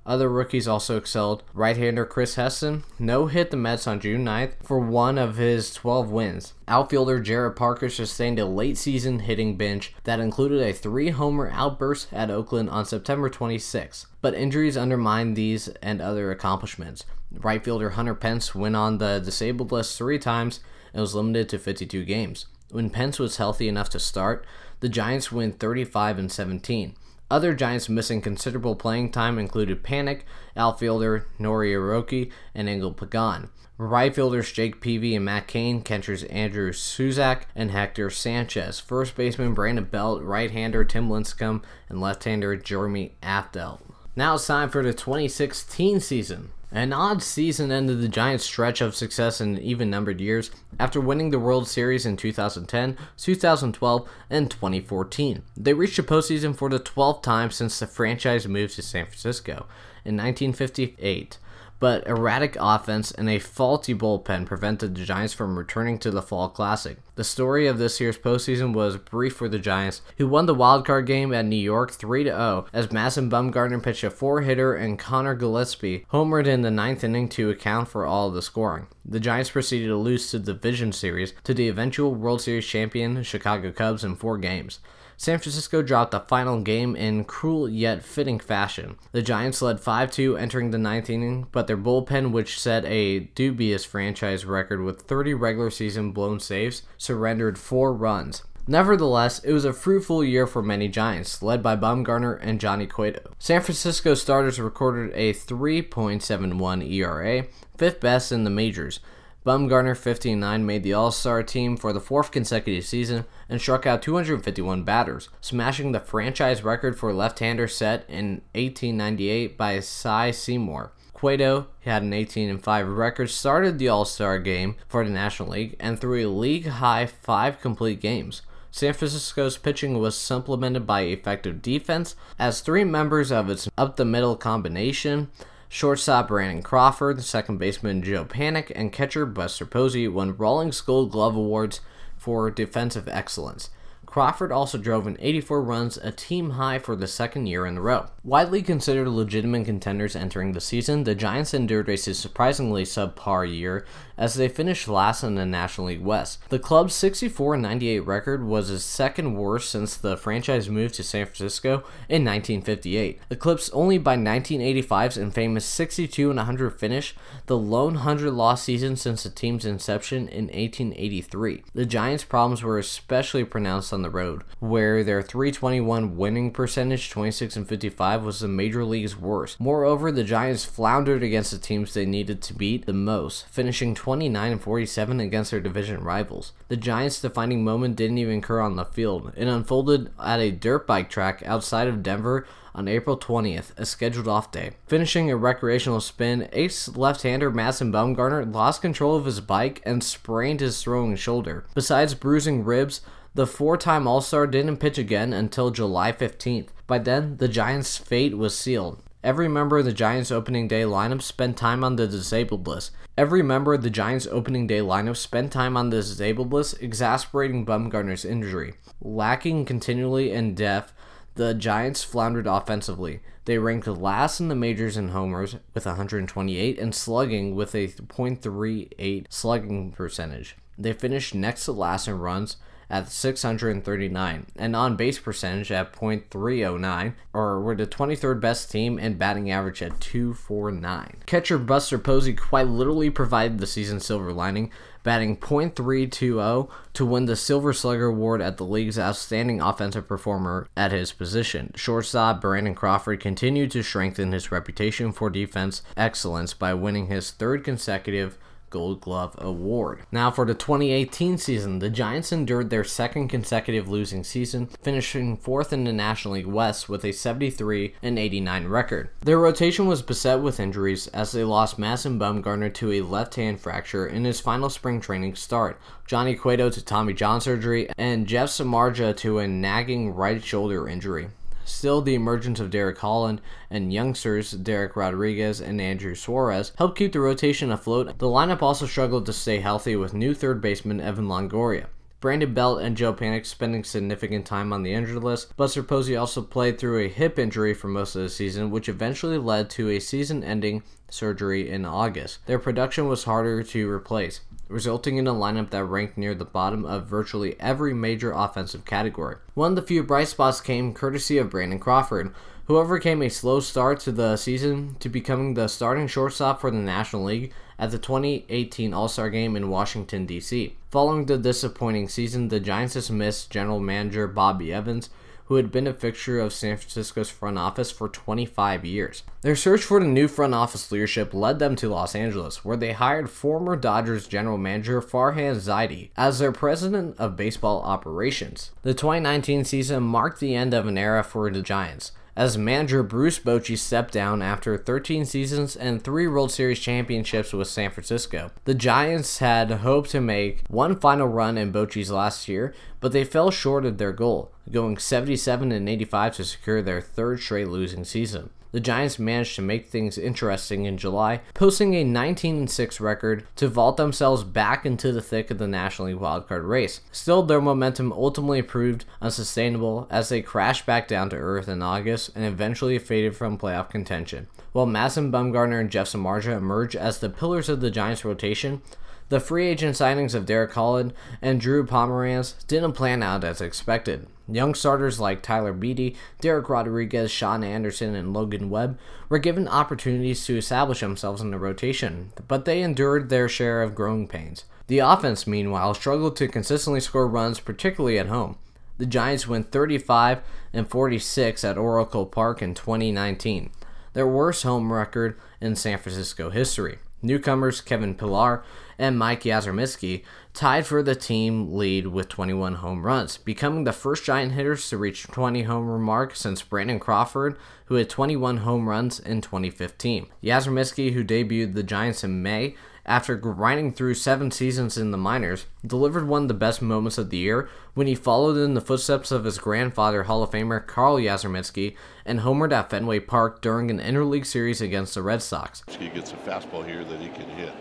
Other 0.07 0.29
rookies 0.29 0.69
also 0.69 0.99
excelled. 0.99 1.43
Right-hander 1.55 2.05
Chris 2.05 2.35
Heston 2.35 2.85
no 2.99 3.27
hit 3.27 3.51
the 3.51 3.57
Mets 3.57 3.87
on 3.87 4.01
June 4.01 4.25
9th 4.25 4.53
for 4.63 4.79
one 4.79 5.17
of 5.17 5.37
his 5.37 5.73
12 5.73 6.11
wins. 6.11 6.53
Outfielder 6.69 7.21
Jarrett 7.21 7.57
Parker 7.57 7.89
sustained 7.89 8.39
a 8.39 8.45
late 8.45 8.77
season 8.77 9.21
hitting 9.21 9.57
binge 9.57 9.95
that 10.05 10.21
included 10.21 10.61
a 10.61 10.75
three 10.75 11.11
homer 11.11 11.51
outburst 11.51 12.13
at 12.13 12.31
Oakland 12.31 12.69
on 12.69 12.85
September 12.85 13.31
26, 13.31 14.07
but 14.21 14.35
injuries 14.35 14.77
undermined 14.77 15.37
these 15.37 15.69
and 15.83 16.03
other 16.03 16.31
accomplishments. 16.31 17.07
Right 17.33 17.65
fielder 17.65 17.91
Hunter 17.91 18.15
Pence 18.15 18.55
went 18.55 18.77
on 18.77 18.99
the 18.99 19.21
disabled 19.25 19.73
list 19.73 19.97
three 19.97 20.19
times 20.19 20.61
and 20.93 21.01
was 21.01 21.15
limited 21.15 21.49
to 21.49 21.59
52 21.59 22.05
games. 22.05 22.47
When 22.71 22.91
Pence 22.91 23.19
was 23.19 23.39
healthy 23.39 23.69
enough 23.69 23.89
to 23.91 23.99
start, 23.99 24.45
the 24.81 24.89
Giants 24.89 25.33
win 25.33 25.53
35 25.53 26.19
and 26.19 26.31
17. 26.31 26.95
Other 27.31 27.55
Giants 27.55 27.89
missing 27.89 28.21
considerable 28.21 28.77
playing 28.77 29.11
time 29.11 29.39
included 29.39 29.83
Panik, 29.83 30.23
outfielder 30.57 31.27
Nori 31.41 31.73
Aoki, 31.73 32.31
and 32.55 32.69
Angel 32.69 32.93
Pagan. 32.93 33.51
Right 33.77 34.15
fielders 34.15 34.53
Jake 34.53 34.81
Peavy 34.81 35.17
and 35.17 35.25
Matt 35.25 35.49
Cain, 35.49 35.83
catchers 35.83 36.23
Andrew 36.25 36.71
Susac 36.71 37.47
and 37.57 37.73
Hector 37.73 38.09
Sanchez, 38.09 38.79
first 38.79 39.17
baseman 39.17 39.53
Brandon 39.53 39.85
Belt, 39.85 40.23
right-hander 40.23 40.85
Tim 40.85 41.09
Lincecum, 41.09 41.63
and 41.89 42.01
left-hander 42.01 42.55
Jeremy 42.57 43.17
Affeldt. 43.21 43.81
Now 44.15 44.35
it's 44.35 44.47
time 44.47 44.71
for 44.71 44.85
the 44.85 44.93
2016 44.93 45.99
season. 45.99 46.51
An 46.75 46.93
odd 46.93 47.23
season 47.23 47.71
ended 47.71 48.01
the 48.01 48.09
Giants' 48.09 48.43
stretch 48.43 48.81
of 48.81 48.97
success 48.97 49.41
in 49.41 49.59
even 49.59 49.91
numbered 49.91 50.21
years 50.21 50.51
after 50.81 51.01
winning 51.01 51.31
the 51.31 51.39
World 51.39 51.69
Series 51.69 52.05
in 52.05 52.17
2010, 52.17 52.99
2012, 53.17 54.09
and 54.29 54.51
2014. 54.51 55.43
They 55.57 55.73
reached 55.73 55.99
the 55.99 56.03
postseason 56.03 56.57
for 56.57 56.69
the 56.69 56.81
12th 56.81 57.23
time 57.23 57.53
since 57.53 57.79
the 57.79 57.87
franchise 57.87 58.49
moved 58.49 58.75
to 58.75 58.83
San 58.83 59.07
Francisco 59.07 59.67
in 60.05 60.17
1958 60.17 61.39
but 61.85 62.07
erratic 62.07 62.57
offense 62.59 63.11
and 63.11 63.29
a 63.29 63.39
faulty 63.39 63.95
bullpen 63.95 64.47
prevented 64.47 64.95
the 64.95 65.05
Giants 65.05 65.35
from 65.35 65.59
returning 65.59 65.99
to 65.99 66.11
the 66.11 66.23
Fall 66.23 66.49
Classic. 66.49 66.97
The 67.17 67.25
story 67.25 67.67
of 67.67 67.77
this 67.77 68.01
year's 68.01 68.17
postseason 68.17 68.73
was 68.73 68.97
brief 68.97 69.37
for 69.37 69.51
the 69.51 69.59
Giants, 69.59 70.01
who 70.17 70.27
won 70.27 70.47
the 70.47 70.55
wildcard 70.55 71.05
game 71.05 71.35
at 71.35 71.45
New 71.45 71.57
York 71.57 71.93
3 71.93 72.25
0 72.25 72.65
as 72.73 72.91
Madison 72.91 73.31
Bumgarner 73.31 73.83
pitched 73.83 74.03
a 74.03 74.09
four 74.09 74.41
hitter 74.41 74.75
and 74.75 74.99
Conor 74.99 75.37
Gillaspie 75.37 76.07
homered 76.07 76.47
in 76.47 76.63
the 76.63 76.71
ninth 76.71 77.05
inning 77.05 77.29
to 77.29 77.51
account 77.51 77.89
for 77.89 78.07
all 78.07 78.29
of 78.29 78.35
the 78.35 78.41
scoring. 78.41 78.87
The 79.05 79.21
Giants 79.21 79.51
proceeded 79.51 79.89
to 79.89 79.97
lose 79.97 80.33
the 80.33 80.39
Division 80.39 80.91
Series 80.91 81.35
to 81.45 81.53
the 81.53 81.69
eventual 81.69 82.15
World 82.15 82.41
Series 82.41 82.65
champion 82.67 83.23
Chicago 83.25 83.73
Cubs 83.73 84.05
in 84.05 84.17
four 84.17 84.39
games. 84.39 84.81
San 85.17 85.39
Francisco 85.39 85.83
dropped 85.83 86.11
the 86.11 86.21
final 86.21 86.61
game 86.61 86.97
in 86.97 87.25
cruel 87.25 87.69
yet 87.69 88.03
fitting 88.03 88.39
fashion. 88.39 88.97
The 89.13 89.23
Giants 89.23 89.63
led 89.63 89.81
5 89.81 90.11
2 90.11 90.37
entering 90.37 90.71
the 90.71 90.79
ninth 90.79 91.09
inning, 91.09 91.47
but 91.53 91.67
their 91.67 91.77
bullpen, 91.77 92.33
which 92.33 92.61
set 92.61 92.85
a 92.85 93.21
dubious 93.21 93.85
franchise 93.85 94.45
record 94.45 94.83
with 94.83 95.03
30 95.03 95.35
regular 95.35 95.71
season 95.71 96.13
blown 96.13 96.41
saves, 96.41 96.83
surrendered 96.99 97.59
four 97.59 97.93
runs. 97.93 98.43
Nevertheless, 98.67 99.41
it 99.41 99.53
was 99.53 99.67
a 99.67 99.75
fruitful 99.75 100.25
year 100.25 100.47
for 100.47 100.63
many 100.63 100.89
Giants, 100.89 101.43
led 101.43 101.63
by 101.63 101.77
Bumgarner 101.77 102.39
and 102.41 102.59
Johnny 102.59 102.87
Cueto. 102.87 103.33
San 103.39 103.61
Francisco 103.61 104.15
starters 104.15 104.59
recorded 104.59 105.13
a 105.15 105.35
3.71 105.35 106.91
ERA, 106.91 107.47
fifth 107.77 108.01
best 108.01 108.33
in 108.33 108.45
the 108.45 108.51
majors. 108.51 109.01
Bumgarner, 109.45 109.95
59, 109.95 110.65
made 110.65 110.83
the 110.83 110.95
All 110.95 111.11
Star 111.11 111.43
team 111.43 111.77
for 111.77 111.93
the 111.93 112.01
fourth 112.01 112.31
consecutive 112.31 112.85
season 112.85 113.27
and 113.47 113.61
struck 113.61 113.85
out 113.85 114.01
251 114.01 114.85
batters, 114.85 115.29
smashing 115.43 115.93
the 115.93 116.01
franchise 116.01 116.65
record 116.65 116.99
for 116.99 117.13
left 117.13 117.41
hander 117.41 117.69
set 117.69 118.09
in 118.09 118.41
1898 118.55 119.59
by 119.59 119.81
Cy 119.81 120.31
Seymour. 120.31 120.93
Cueto 121.13 121.67
had 121.81 122.03
an 122.03 122.15
18 122.15 122.49
and 122.49 122.63
5 122.63 122.89
record, 122.89 123.29
started 123.29 123.79
the 123.79 123.89
All 123.89 124.07
Star 124.07 124.39
game 124.39 124.77
for 124.89 125.05
the 125.05 125.11
National 125.11 125.51
League, 125.51 125.77
and 125.79 126.01
threw 126.01 126.27
a 126.27 126.31
league 126.31 126.67
high 126.67 127.05
five 127.05 127.61
complete 127.61 128.01
games. 128.01 128.41
San 128.71 128.95
Francisco's 128.95 129.59
pitching 129.59 129.99
was 129.99 130.17
supplemented 130.17 130.87
by 130.87 131.03
effective 131.03 131.61
defense, 131.61 132.17
as 132.39 132.61
three 132.61 132.83
members 132.83 133.31
of 133.31 133.51
its 133.51 133.69
up 133.77 133.97
the 133.97 134.07
middle 134.07 134.37
combination 134.37 135.31
shortstop 135.75 136.29
Brandon 136.29 136.63
Crawford, 136.63 137.21
second 137.25 137.59
baseman 137.59 138.01
Joe 138.01 138.25
Panik, 138.25 138.71
and 138.77 138.93
catcher 138.93 139.27
Buster 139.27 139.67
Posey 139.67 140.07
won 140.07 140.37
Rawlings 140.37 140.81
Gold 140.81 141.11
Glove 141.11 141.35
Awards 141.35 141.81
for 142.17 142.49
defensive 142.49 143.09
excellence. 143.09 143.71
Crawford 144.15 144.53
also 144.53 144.79
drove 144.79 145.09
in 145.09 145.17
84 145.19 145.61
runs, 145.61 145.97
a 145.97 146.13
team 146.13 146.51
high 146.51 146.79
for 146.79 146.95
the 146.95 147.09
second 147.09 147.49
year 147.49 147.67
in 147.67 147.79
a 147.79 147.81
row. 147.81 148.07
Widely 148.23 148.63
considered 148.63 149.09
legitimate 149.09 149.65
contenders 149.65 150.15
entering 150.15 150.53
the 150.53 150.61
season, 150.61 151.03
the 151.03 151.17
Giants 151.17 151.53
endured 151.53 151.89
a 151.89 151.97
surprisingly 151.97 152.85
subpar 152.85 153.53
year 153.53 153.85
as 154.17 154.35
they 154.35 154.49
finished 154.49 154.87
last 154.87 155.25
in 155.25 155.35
the 155.35 155.45
National 155.45 155.89
League 155.89 156.01
West. 156.01 156.39
The 156.49 156.61
club's 156.61 156.95
64 156.95 157.57
98 157.57 157.99
record 158.01 158.45
was 158.45 158.71
its 158.71 158.85
second 158.85 159.35
worst 159.35 159.69
since 159.69 159.97
the 159.97 160.17
franchise 160.17 160.71
moved 160.71 160.95
to 160.95 161.03
San 161.03 161.27
Francisco 161.27 161.79
in 162.09 162.25
1958. 162.25 163.21
Eclipsed 163.31 163.71
only 163.73 163.99
by 163.99 164.17
1985's 164.17 165.19
infamous 165.19 165.65
62 165.65 166.29
100 166.29 166.71
finish, 166.79 167.17
the 167.47 167.59
lone 167.59 167.95
100 167.95 168.31
loss 168.31 168.63
season 168.63 168.95
since 168.95 169.25
the 169.25 169.31
team's 169.31 169.67
inception 169.67 170.29
in 170.29 170.45
1883. 170.45 171.65
The 171.75 171.85
Giants' 171.85 172.23
problems 172.23 172.63
were 172.63 172.79
especially 172.79 173.43
pronounced 173.43 173.93
on 173.93 174.04
the 174.05 174.11
road, 174.11 174.45
where 174.61 175.03
their 175.03 175.21
321 175.21 176.17
winning 176.17 176.53
percentage, 176.53 177.11
26 177.11 177.57
and 177.57 177.69
55, 177.69 178.23
was 178.23 178.39
the 178.39 178.47
major 178.47 178.85
league's 178.85 179.17
worst. 179.17 179.59
Moreover, 179.59 180.13
the 180.13 180.23
Giants 180.23 180.65
floundered 180.65 181.25
against 181.25 181.51
the 181.51 181.59
teams 181.59 181.93
they 181.93 182.07
needed 182.07 182.41
to 182.43 182.55
beat 182.55 182.87
the 182.87 182.93
most, 182.93 183.49
finishing 183.49 183.95
29 183.95 184.53
and 184.53 184.63
47 184.63 185.19
against 185.19 185.51
their 185.51 185.61
division 185.61 186.05
rivals. 186.05 186.53
The 186.69 186.77
Giants' 186.77 187.21
defining 187.21 187.65
moment 187.65 187.97
didn't 187.97 188.19
even 188.19 188.39
occur 188.39 188.61
on 188.61 188.77
the 188.77 188.85
field. 188.85 189.33
It 189.37 189.49
unfolded 189.49 190.11
at 190.23 190.39
a 190.39 190.53
dirt 190.53 190.87
bike 190.87 191.11
track 191.11 191.43
outside 191.45 191.89
of 191.89 192.03
Denver 192.03 192.47
on 192.75 192.89
April 192.89 193.17
20th, 193.17 193.71
a 193.79 193.87
scheduled 193.87 194.27
off 194.27 194.51
day. 194.51 194.73
Finishing 194.87 195.31
a 195.31 195.37
recreational 195.37 196.01
spin, 196.01 196.49
ace 196.53 196.89
left-hander 196.89 197.51
Madison 197.51 197.93
Bumgarner 197.93 198.53
lost 198.53 198.83
control 198.83 199.17
of 199.17 199.27
his 199.27 199.41
bike 199.41 199.81
and 199.87 200.03
sprained 200.03 200.61
his 200.61 200.83
throwing 200.83 201.15
shoulder. 201.15 201.65
Besides 201.75 202.15
bruising 202.15 202.65
ribs, 202.65 203.01
the 203.35 203.47
four 203.47 203.77
time 203.77 204.07
All 204.07 204.21
Star 204.21 204.47
didn't 204.47 204.77
pitch 204.77 204.97
again 204.97 205.33
until 205.33 205.71
July 205.71 206.13
15th. 206.13 206.69
By 206.87 206.99
then, 206.99 207.37
the 207.39 207.49
Giants' 207.49 207.97
fate 207.97 208.39
was 208.39 208.57
sealed. 208.57 209.03
Every 209.25 209.49
member 209.49 209.79
of 209.79 209.87
the 209.87 209.93
Giants 209.93 210.31
opening 210.31 210.69
day 210.69 210.83
lineup 210.83 211.23
spent 211.23 211.57
time 211.57 211.83
on 211.83 211.97
the 211.97 212.07
disabled 212.07 212.67
list. 212.67 212.93
Every 213.17 213.43
member 213.43 213.75
of 213.75 213.83
the 213.83 213.91
Giants 213.91 214.27
opening 214.31 214.67
day 214.67 214.81
lineup 214.81 215.17
spent 215.17 215.51
time 215.51 215.77
on 215.77 215.91
the 215.91 215.97
disabled 215.97 216.53
list, 216.53 216.81
exasperating 216.81 217.65
Bumgarner's 217.65 218.25
injury. 218.25 218.75
Lacking 219.01 219.65
continually 219.65 220.31
in 220.31 220.55
depth, 220.55 220.93
the 221.37 221.55
Giants 221.55 222.05
floundered 222.05 222.47
offensively. 222.47 223.21
They 223.47 223.59
ranked 223.59 223.87
last 223.87 224.41
in 224.41 224.49
the 224.49 224.55
majors 224.55 224.97
in 224.97 225.09
homers 225.09 225.57
with 225.73 225.87
128 225.87 226.79
and 226.79 226.95
slugging 226.95 227.55
with 227.55 227.75
a 227.75 227.89
.38 227.89 229.27
slugging 229.29 229.93
percentage. 229.93 230.57
They 230.79 230.93
finished 230.93 231.35
next 231.35 231.65
to 231.65 231.73
last 231.73 232.07
in 232.09 232.19
runs 232.19 232.59
at 232.91 233.11
639 233.11 234.47
and 234.57 234.77
on 234.77 234.97
base 234.97 235.19
percentage 235.19 235.73
at 235.73 235.93
.309 235.93 237.15
or 237.33 237.61
were 237.61 237.75
the 237.75 237.87
23rd 237.87 238.41
best 238.41 238.71
team 238.71 238.99
and 238.99 239.19
batting 239.19 239.51
average 239.51 239.83
at 239.83 240.01
249. 240.01 241.17
Catcher 241.27 241.59
Buster 241.59 241.99
Posey 241.99 242.35
quite 242.35 242.69
literally 242.69 243.11
provided 243.11 243.59
the 243.59 243.67
season 243.67 244.01
silver 244.01 244.33
lining 244.33 244.71
batting 245.05 245.37
.320 245.37 246.71
to 246.95 247.07
win 247.07 247.27
the 247.27 247.37
Silver 247.37 247.73
Slugger 247.73 248.07
Award 248.07 248.41
at 248.41 248.57
the 248.57 248.65
league's 248.65 248.99
outstanding 248.99 249.61
offensive 249.61 250.09
performer 250.09 250.67
at 250.77 250.91
his 250.91 251.13
position. 251.13 251.73
Shortstop 251.77 252.41
Brandon 252.41 252.75
Crawford 252.75 253.21
continued 253.21 253.71
to 253.73 253.83
strengthen 253.85 254.33
his 254.33 254.51
reputation 254.51 255.13
for 255.13 255.31
defense 255.31 255.83
excellence 255.97 256.55
by 256.55 256.75
winning 256.75 257.07
his 257.07 257.31
third 257.31 257.63
consecutive 257.63 258.39
Gold 258.75 259.01
Glove 259.01 259.37
Award. 259.39 260.01
Now, 260.11 260.33
for 260.33 260.45
the 260.45 260.53
2018 260.53 261.39
season, 261.39 261.79
the 261.79 261.89
Giants 261.89 262.33
endured 262.33 262.71
their 262.71 262.83
second 262.83 263.29
consecutive 263.29 263.89
losing 263.89 264.25
season, 264.25 264.67
finishing 264.83 265.37
fourth 265.37 265.73
in 265.73 265.85
the 265.85 265.93
National 265.93 266.35
League 266.35 266.47
West 266.47 266.89
with 266.89 267.05
a 267.05 267.13
73 267.13 267.95
and 268.03 268.19
89 268.19 268.67
record. 268.67 269.11
Their 269.21 269.39
rotation 269.39 269.87
was 269.87 270.03
beset 270.03 270.41
with 270.41 270.59
injuries 270.59 271.07
as 271.07 271.31
they 271.31 271.45
lost 271.45 271.79
Madison 271.79 272.19
Bumgarner 272.19 272.75
to 272.75 272.91
a 272.91 273.03
left 273.03 273.37
hand 273.37 273.61
fracture 273.61 274.09
in 274.09 274.25
his 274.25 274.41
final 274.41 274.69
spring 274.69 275.01
training 275.01 275.37
start, 275.37 275.81
Johnny 276.09 276.35
Cueto 276.35 276.69
to 276.69 276.85
Tommy 276.85 277.13
John 277.13 277.41
surgery, 277.41 277.89
and 277.97 278.27
Jeff 278.27 278.49
Samardzija 278.49 279.17
to 279.19 279.39
a 279.39 279.47
nagging 279.47 280.13
right 280.13 280.43
shoulder 280.43 280.89
injury. 280.89 281.29
Still, 281.65 282.03
the 282.03 282.15
emergence 282.15 282.61
of 282.61 282.71
Derek 282.71 282.99
Holland 282.99 283.41
and 283.71 283.93
youngsters 283.93 284.53
Dereck 284.53 284.97
Rodriguez 284.97 285.61
and 285.61 285.81
Andrew 285.81 286.15
Suarez 286.15 286.73
helped 286.79 286.99
keep 286.99 287.13
the 287.13 287.21
rotation 287.21 287.71
afloat. 287.73 288.19
The 288.19 288.27
lineup 288.27 288.63
also 288.63 288.87
struggled 288.87 289.27
to 289.27 289.33
stay 289.33 289.61
healthy 289.61 289.97
with 289.97 290.15
new 290.15 290.35
third 290.35 290.61
baseman 290.61 291.01
Evan 291.01 291.27
Longoria. 291.27 291.87
Brandon 292.25 292.55
Belt 292.55 292.81
and 292.81 292.97
Joe 292.97 293.13
Panik 293.13 293.45
spending 293.45 293.85
significant 293.85 294.47
time 294.47 294.73
on 294.73 294.83
the 294.83 294.95
injured 294.95 295.23
list. 295.23 295.55
Buster 295.59 295.83
Posey 295.83 296.17
also 296.17 296.41
played 296.41 296.79
through 296.79 297.05
a 297.05 297.09
hip 297.09 297.39
injury 297.39 297.75
for 297.75 297.89
most 297.89 298.17
of 298.17 298.23
the 298.23 298.31
season, 298.31 298.71
which 298.71 298.89
eventually 298.89 299.37
led 299.37 299.69
to 299.71 299.91
a 299.91 299.99
season 300.01 300.43
ending 300.43 300.83
surgery 301.11 301.69
in 301.69 301.85
August. 301.85 302.39
Their 302.47 302.59
production 302.59 303.09
was 303.09 303.25
harder 303.25 303.63
to 303.63 303.91
replace, 303.91 304.41
resulting 304.69 305.17
in 305.17 305.27
a 305.27 305.35
lineup 305.35 305.71
that 305.71 305.85
ranked 305.85 306.17
near 306.17 306.35
the 306.35 306.45
bottom 306.45 306.85
of 306.85 307.07
virtually 307.07 307.57
every 307.61 307.95
major 307.95 308.33
offensive 308.33 308.85
category. 308.85 309.37
One 309.55 309.73
of 309.73 309.77
the 309.77 309.83
few 309.83 310.03
bright 310.03 310.29
spots 310.29 310.61
came 310.61 310.95
courtesy 310.95 311.39
of 311.39 311.51
Brandon 311.51 311.79
Crawford, 311.79 312.35
who 312.67 312.79
overcame 312.79 313.23
a 313.23 313.29
slow 313.29 313.61
start 313.61 314.01
to 314.01 314.13
the 314.13 314.37
season 314.37 314.97
to 315.01 315.09
becoming 315.09 315.55
the 315.55 315.69
starting 315.69 316.07
shortstop 316.07 316.61
for 316.61 316.71
the 316.71 316.79
National 316.79 317.25
League 317.25 317.53
at 317.79 317.91
the 317.91 317.99
2018 317.99 318.95
All 318.95 319.09
Star 319.09 319.29
Game 319.29 319.57
in 319.57 319.69
Washington, 319.69 320.25
D.C. 320.27 320.77
Following 320.91 321.27
the 321.27 321.37
disappointing 321.37 322.09
season, 322.09 322.49
the 322.49 322.61
Giants 322.61 322.95
dismissed 322.95 323.51
general 323.51 323.81
manager 323.81 324.27
Bobby 324.27 324.73
Evans, 324.73 325.11
who 325.47 325.57
had 325.57 325.71
been 325.71 325.87
a 325.87 325.93
fixture 325.93 326.41
of 326.41 326.53
San 326.53 326.77
Francisco's 326.77 327.31
front 327.31 327.59
office 327.59 327.91
for 327.91 328.09
25 328.09 328.85
years. 328.85 329.23
Their 329.43 329.57
search 329.57 329.83
for 329.83 330.01
the 330.01 330.07
new 330.07 330.29
front 330.29 330.55
office 330.55 330.91
leadership 330.91 331.35
led 331.35 331.59
them 331.59 331.77
to 331.77 331.89
Los 331.89 332.15
Angeles, 332.15 332.65
where 332.65 332.77
they 332.77 332.93
hired 332.93 333.29
former 333.29 333.77
Dodgers 333.77 334.27
general 334.27 334.59
manager 334.59 335.03
Farhan 335.03 335.57
Zaidi 335.57 336.11
as 336.17 336.39
their 336.39 336.53
president 336.53 337.19
of 337.19 337.37
baseball 337.37 337.83
operations. 337.83 338.71
The 338.83 338.95
2019 338.95 339.65
season 339.65 340.03
marked 340.03 340.41
the 340.41 340.55
end 340.55 340.73
of 340.73 340.87
an 340.87 340.99
era 340.99 341.23
for 341.23 341.51
the 341.51 341.63
Giants 341.63 342.13
as 342.37 342.59
manager 342.59 343.03
Bruce 343.03 343.39
Bochy 343.39 343.79
stepped 343.79 344.13
down 344.13 344.43
after 344.43 344.77
13 344.77 345.25
seasons 345.25 345.77
and 345.77 346.03
three 346.03 346.27
World 346.27 346.51
Series 346.51 346.81
championships 346.81 347.53
with 347.53 347.69
San 347.69 347.91
Francisco. 347.91 348.51
The 348.65 348.75
Giants 348.75 349.39
had 349.39 349.71
hoped 349.71 350.11
to 350.11 350.21
make 350.21 350.63
one 350.69 350.99
final 350.99 351.29
run 351.29 351.57
in 351.57 351.73
Bochy's 351.73 352.11
last 352.11 352.49
year, 352.49 352.75
but 353.01 353.13
they 353.13 353.25
fell 353.25 353.51
short 353.51 353.85
of 353.85 353.99
their 353.99 354.13
goal, 354.13 354.53
going 354.71 354.97
77 354.97 355.71
and 355.71 355.89
85 355.89 356.37
to 356.37 356.45
secure 356.45 356.83
their 356.83 357.01
third 357.01 357.41
straight 357.41 357.69
losing 357.69 358.05
season 358.05 358.51
the 358.75 358.81
Giants 358.81 359.21
managed 359.21 359.55
to 359.55 359.63
make 359.63 359.87
things 359.87 360.19
interesting 360.19 360.85
in 360.85 360.99
July, 360.99 361.43
posting 361.55 361.95
a 361.95 362.03
19 362.03 362.67
6 362.67 363.01
record 363.01 363.47
to 363.55 363.69
vault 363.69 363.97
themselves 363.97 364.43
back 364.43 364.85
into 364.85 365.13
the 365.13 365.23
thick 365.23 365.53
of 365.53 365.59
the 365.59 365.69
National 365.69 366.09
League 366.09 366.19
wildcard 366.19 366.69
race. 366.69 367.01
Still, 367.13 367.45
their 367.45 367.61
momentum 367.61 368.13
ultimately 368.13 368.63
proved 368.63 369.05
unsustainable 369.23 370.09
as 370.11 370.29
they 370.29 370.43
crashed 370.43 370.87
back 370.87 371.07
down 371.07 371.31
to 371.31 371.37
earth 371.37 371.69
in 371.69 371.83
August 371.83 372.33
and 372.35 372.45
eventually 372.45 372.99
faded 372.99 373.37
from 373.37 373.57
playoff 373.57 373.91
contention. 373.91 374.49
While 374.73 374.87
Madison 374.87 375.31
Bumgarner 375.31 375.81
and 375.81 375.89
Jeff 375.89 376.09
Samardzija 376.09 376.57
emerged 376.57 376.97
as 376.97 377.21
the 377.21 377.31
pillars 377.31 377.69
of 377.69 377.81
the 377.81 377.93
Giants' 377.93 378.25
rotation, 378.25 378.83
the 379.29 379.41
free 379.41 379.67
agent 379.67 379.97
signings 379.97 380.35
of 380.35 380.47
Derek 380.47 380.73
Holland 380.73 381.13
and 381.41 381.61
Drew 381.61 381.85
Pomeranz 381.85 382.55
didn't 382.67 382.93
plan 382.93 383.23
out 383.23 383.45
as 383.45 383.61
expected. 383.61 384.27
Young 384.47 384.75
starters 384.75 385.19
like 385.19 385.43
Tyler 385.43 385.73
Beede, 385.73 386.17
Dereck 386.43 386.69
Rodriguez, 386.69 387.31
Shaun 387.31 387.65
Anderson, 387.65 388.15
and 388.15 388.35
Logan 388.35 388.69
Webb 388.69 388.99
were 389.31 389.39
given 389.39 389.67
opportunities 389.67 390.45
to 390.45 390.59
establish 390.59 391.01
themselves 391.01 391.41
in 391.41 391.51
the 391.51 391.59
rotation, 391.59 392.33
but 392.47 392.67
they 392.67 392.83
endured 392.83 393.31
their 393.31 393.49
share 393.49 393.83
of 393.83 393.95
growing 393.95 394.29
pains. 394.29 394.65
The 394.87 394.99
offense, 394.99 395.47
meanwhile, 395.47 395.95
struggled 395.95 396.37
to 396.37 396.49
consistently 396.49 397.01
score 397.01 397.27
runs, 397.27 397.59
particularly 397.59 398.19
at 398.19 398.27
home. 398.27 398.57
The 398.99 399.07
Giants 399.07 399.49
went 399.49 399.73
35 399.73 400.43
and 400.75 400.89
46 400.89 401.65
at 401.65 401.79
Oracle 401.79 402.27
Park 402.27 402.61
in 402.61 402.75
2019, 402.75 403.71
their 404.13 404.27
worst 404.27 404.63
home 404.63 404.93
record 404.93 405.39
in 405.61 405.75
San 405.75 405.99
Francisco 405.99 406.51
history. 406.51 406.99
Newcomers 407.23 407.81
Kevin 407.81 408.15
Pillar 408.15 408.63
and 408.99 409.19
Mike 409.19 409.43
Yastrzemski 409.43 410.23
tied 410.53 410.87
for 410.87 411.03
the 411.03 411.15
team 411.15 411.75
lead 411.75 412.07
with 412.07 412.29
21 412.29 412.77
home 412.77 413.05
runs, 413.05 413.39
becoming 413.39 413.85
the 413.85 413.93
first 413.93 414.25
Giant 414.25 414.53
hitters 414.53 414.89
to 414.89 414.99
reach 414.99 415.27
20 415.27 415.65
homer 415.65 415.99
mark 415.99 416.37
since 416.37 416.63
Brandon 416.63 417.01
Crawford, 417.01 417.57
who 417.87 417.97
had 417.97 418.09
21 418.09 418.59
home 418.59 418.89
runs 418.89 419.19
in 419.19 419.41
2015. 419.41 420.27
Yastrzemski, 420.43 421.13
who 421.13 421.25
debuted 421.25 421.75
the 421.75 421.83
Giants 421.83 422.23
in 422.23 422.43
May, 422.43 422.75
after 423.07 423.37
grinding 423.37 423.93
through 423.93 424.15
seven 424.15 424.51
seasons 424.51 424.97
in 424.97 425.11
the 425.11 425.19
minors, 425.19 425.67
delivered 425.87 426.27
one 426.27 426.43
of 426.43 426.49
the 426.49 426.55
best 426.55 426.81
moments 426.81 427.19
of 427.19 427.29
the 427.29 427.37
year 427.37 427.69
when 427.93 428.07
he 428.07 428.15
followed 428.15 428.57
in 428.57 428.75
the 428.75 428.81
footsteps 428.81 429.31
of 429.31 429.45
his 429.45 429.59
grandfather, 429.59 430.23
Hall 430.23 430.43
of 430.43 430.51
Famer 430.51 430.87
Carl 430.87 431.17
Yastrzemski, 431.17 431.97
and 432.25 432.41
homered 432.41 432.73
at 432.73 432.89
Fenway 432.89 433.21
Park 433.21 433.61
during 433.61 433.91
an 433.91 433.99
interleague 433.99 434.47
series 434.47 434.81
against 434.81 435.15
the 435.15 435.23
Red 435.23 435.43
Sox. 435.43 435.83
He 435.99 436.09
gets 436.09 436.33
a 436.33 436.37
fastball 436.37 436.87
here 436.87 437.05
that 437.05 437.21
he 437.21 437.29
can 437.29 437.49
hit. 437.51 437.75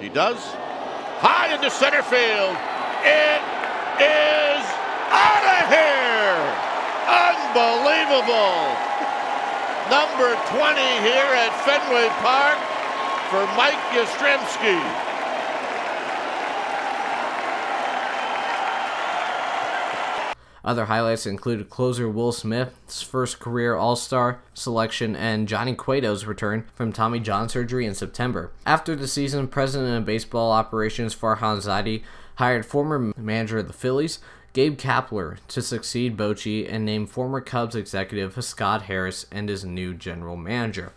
He 0.00 0.08
does. 0.08 0.40
High 1.20 1.52
into 1.52 1.68
center 1.68 2.00
field. 2.00 2.56
It 3.04 3.40
is 4.00 4.64
out 5.12 5.44
of 5.44 5.68
here. 5.68 6.40
Unbelievable. 7.04 8.64
Number 9.92 10.32
20 10.56 10.80
here 11.04 11.30
at 11.36 11.52
Fenway 11.68 12.08
Park 12.24 12.56
for 13.28 13.44
Mike 13.60 13.76
Yastrzemski. 13.92 15.09
Other 20.64 20.86
highlights 20.86 21.26
included 21.26 21.70
closer 21.70 22.08
Will 22.08 22.32
Smith's 22.32 23.02
first 23.02 23.40
career 23.40 23.74
All 23.74 23.96
Star 23.96 24.40
selection 24.52 25.16
and 25.16 25.48
Johnny 25.48 25.74
Cueto's 25.74 26.26
return 26.26 26.66
from 26.74 26.92
Tommy 26.92 27.20
John 27.20 27.48
surgery 27.48 27.86
in 27.86 27.94
September. 27.94 28.52
After 28.66 28.94
the 28.94 29.08
season, 29.08 29.48
President 29.48 29.96
of 29.96 30.04
Baseball 30.04 30.52
Operations 30.52 31.14
Farhan 31.14 31.58
Zaidi 31.58 32.02
hired 32.36 32.66
former 32.66 33.12
manager 33.16 33.58
of 33.58 33.66
the 33.66 33.72
Phillies, 33.72 34.18
Gabe 34.52 34.76
Kapler, 34.76 35.38
to 35.48 35.62
succeed 35.62 36.16
Bochy 36.16 36.70
and 36.70 36.84
named 36.84 37.10
former 37.10 37.40
Cubs 37.40 37.76
executive 37.76 38.42
Scott 38.44 38.82
Harris 38.82 39.26
and 39.30 39.48
his 39.48 39.64
new 39.64 39.94
general 39.94 40.36
manager. 40.36 40.92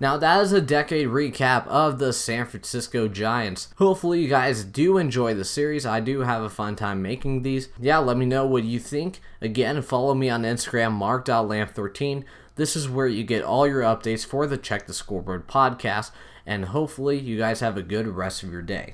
Now, 0.00 0.16
that 0.16 0.40
is 0.42 0.52
a 0.52 0.60
decade 0.60 1.08
recap 1.08 1.66
of 1.66 1.98
the 1.98 2.12
San 2.12 2.46
Francisco 2.46 3.08
Giants. 3.08 3.68
Hopefully, 3.78 4.22
you 4.22 4.28
guys 4.28 4.62
do 4.62 4.96
enjoy 4.96 5.34
the 5.34 5.44
series. 5.44 5.84
I 5.84 5.98
do 5.98 6.20
have 6.20 6.42
a 6.42 6.48
fun 6.48 6.76
time 6.76 7.02
making 7.02 7.42
these. 7.42 7.68
Yeah, 7.80 7.98
let 7.98 8.16
me 8.16 8.24
know 8.24 8.46
what 8.46 8.62
you 8.62 8.78
think. 8.78 9.20
Again, 9.40 9.82
follow 9.82 10.14
me 10.14 10.30
on 10.30 10.42
Instagram, 10.44 10.92
mark.lamp13. 10.92 12.22
This 12.54 12.76
is 12.76 12.88
where 12.88 13.08
you 13.08 13.24
get 13.24 13.42
all 13.42 13.66
your 13.66 13.82
updates 13.82 14.24
for 14.24 14.46
the 14.46 14.56
Check 14.56 14.86
the 14.86 14.94
Scoreboard 14.94 15.48
podcast. 15.48 16.12
And 16.46 16.66
hopefully, 16.66 17.18
you 17.18 17.36
guys 17.36 17.58
have 17.58 17.76
a 17.76 17.82
good 17.82 18.06
rest 18.06 18.44
of 18.44 18.52
your 18.52 18.62
day. 18.62 18.86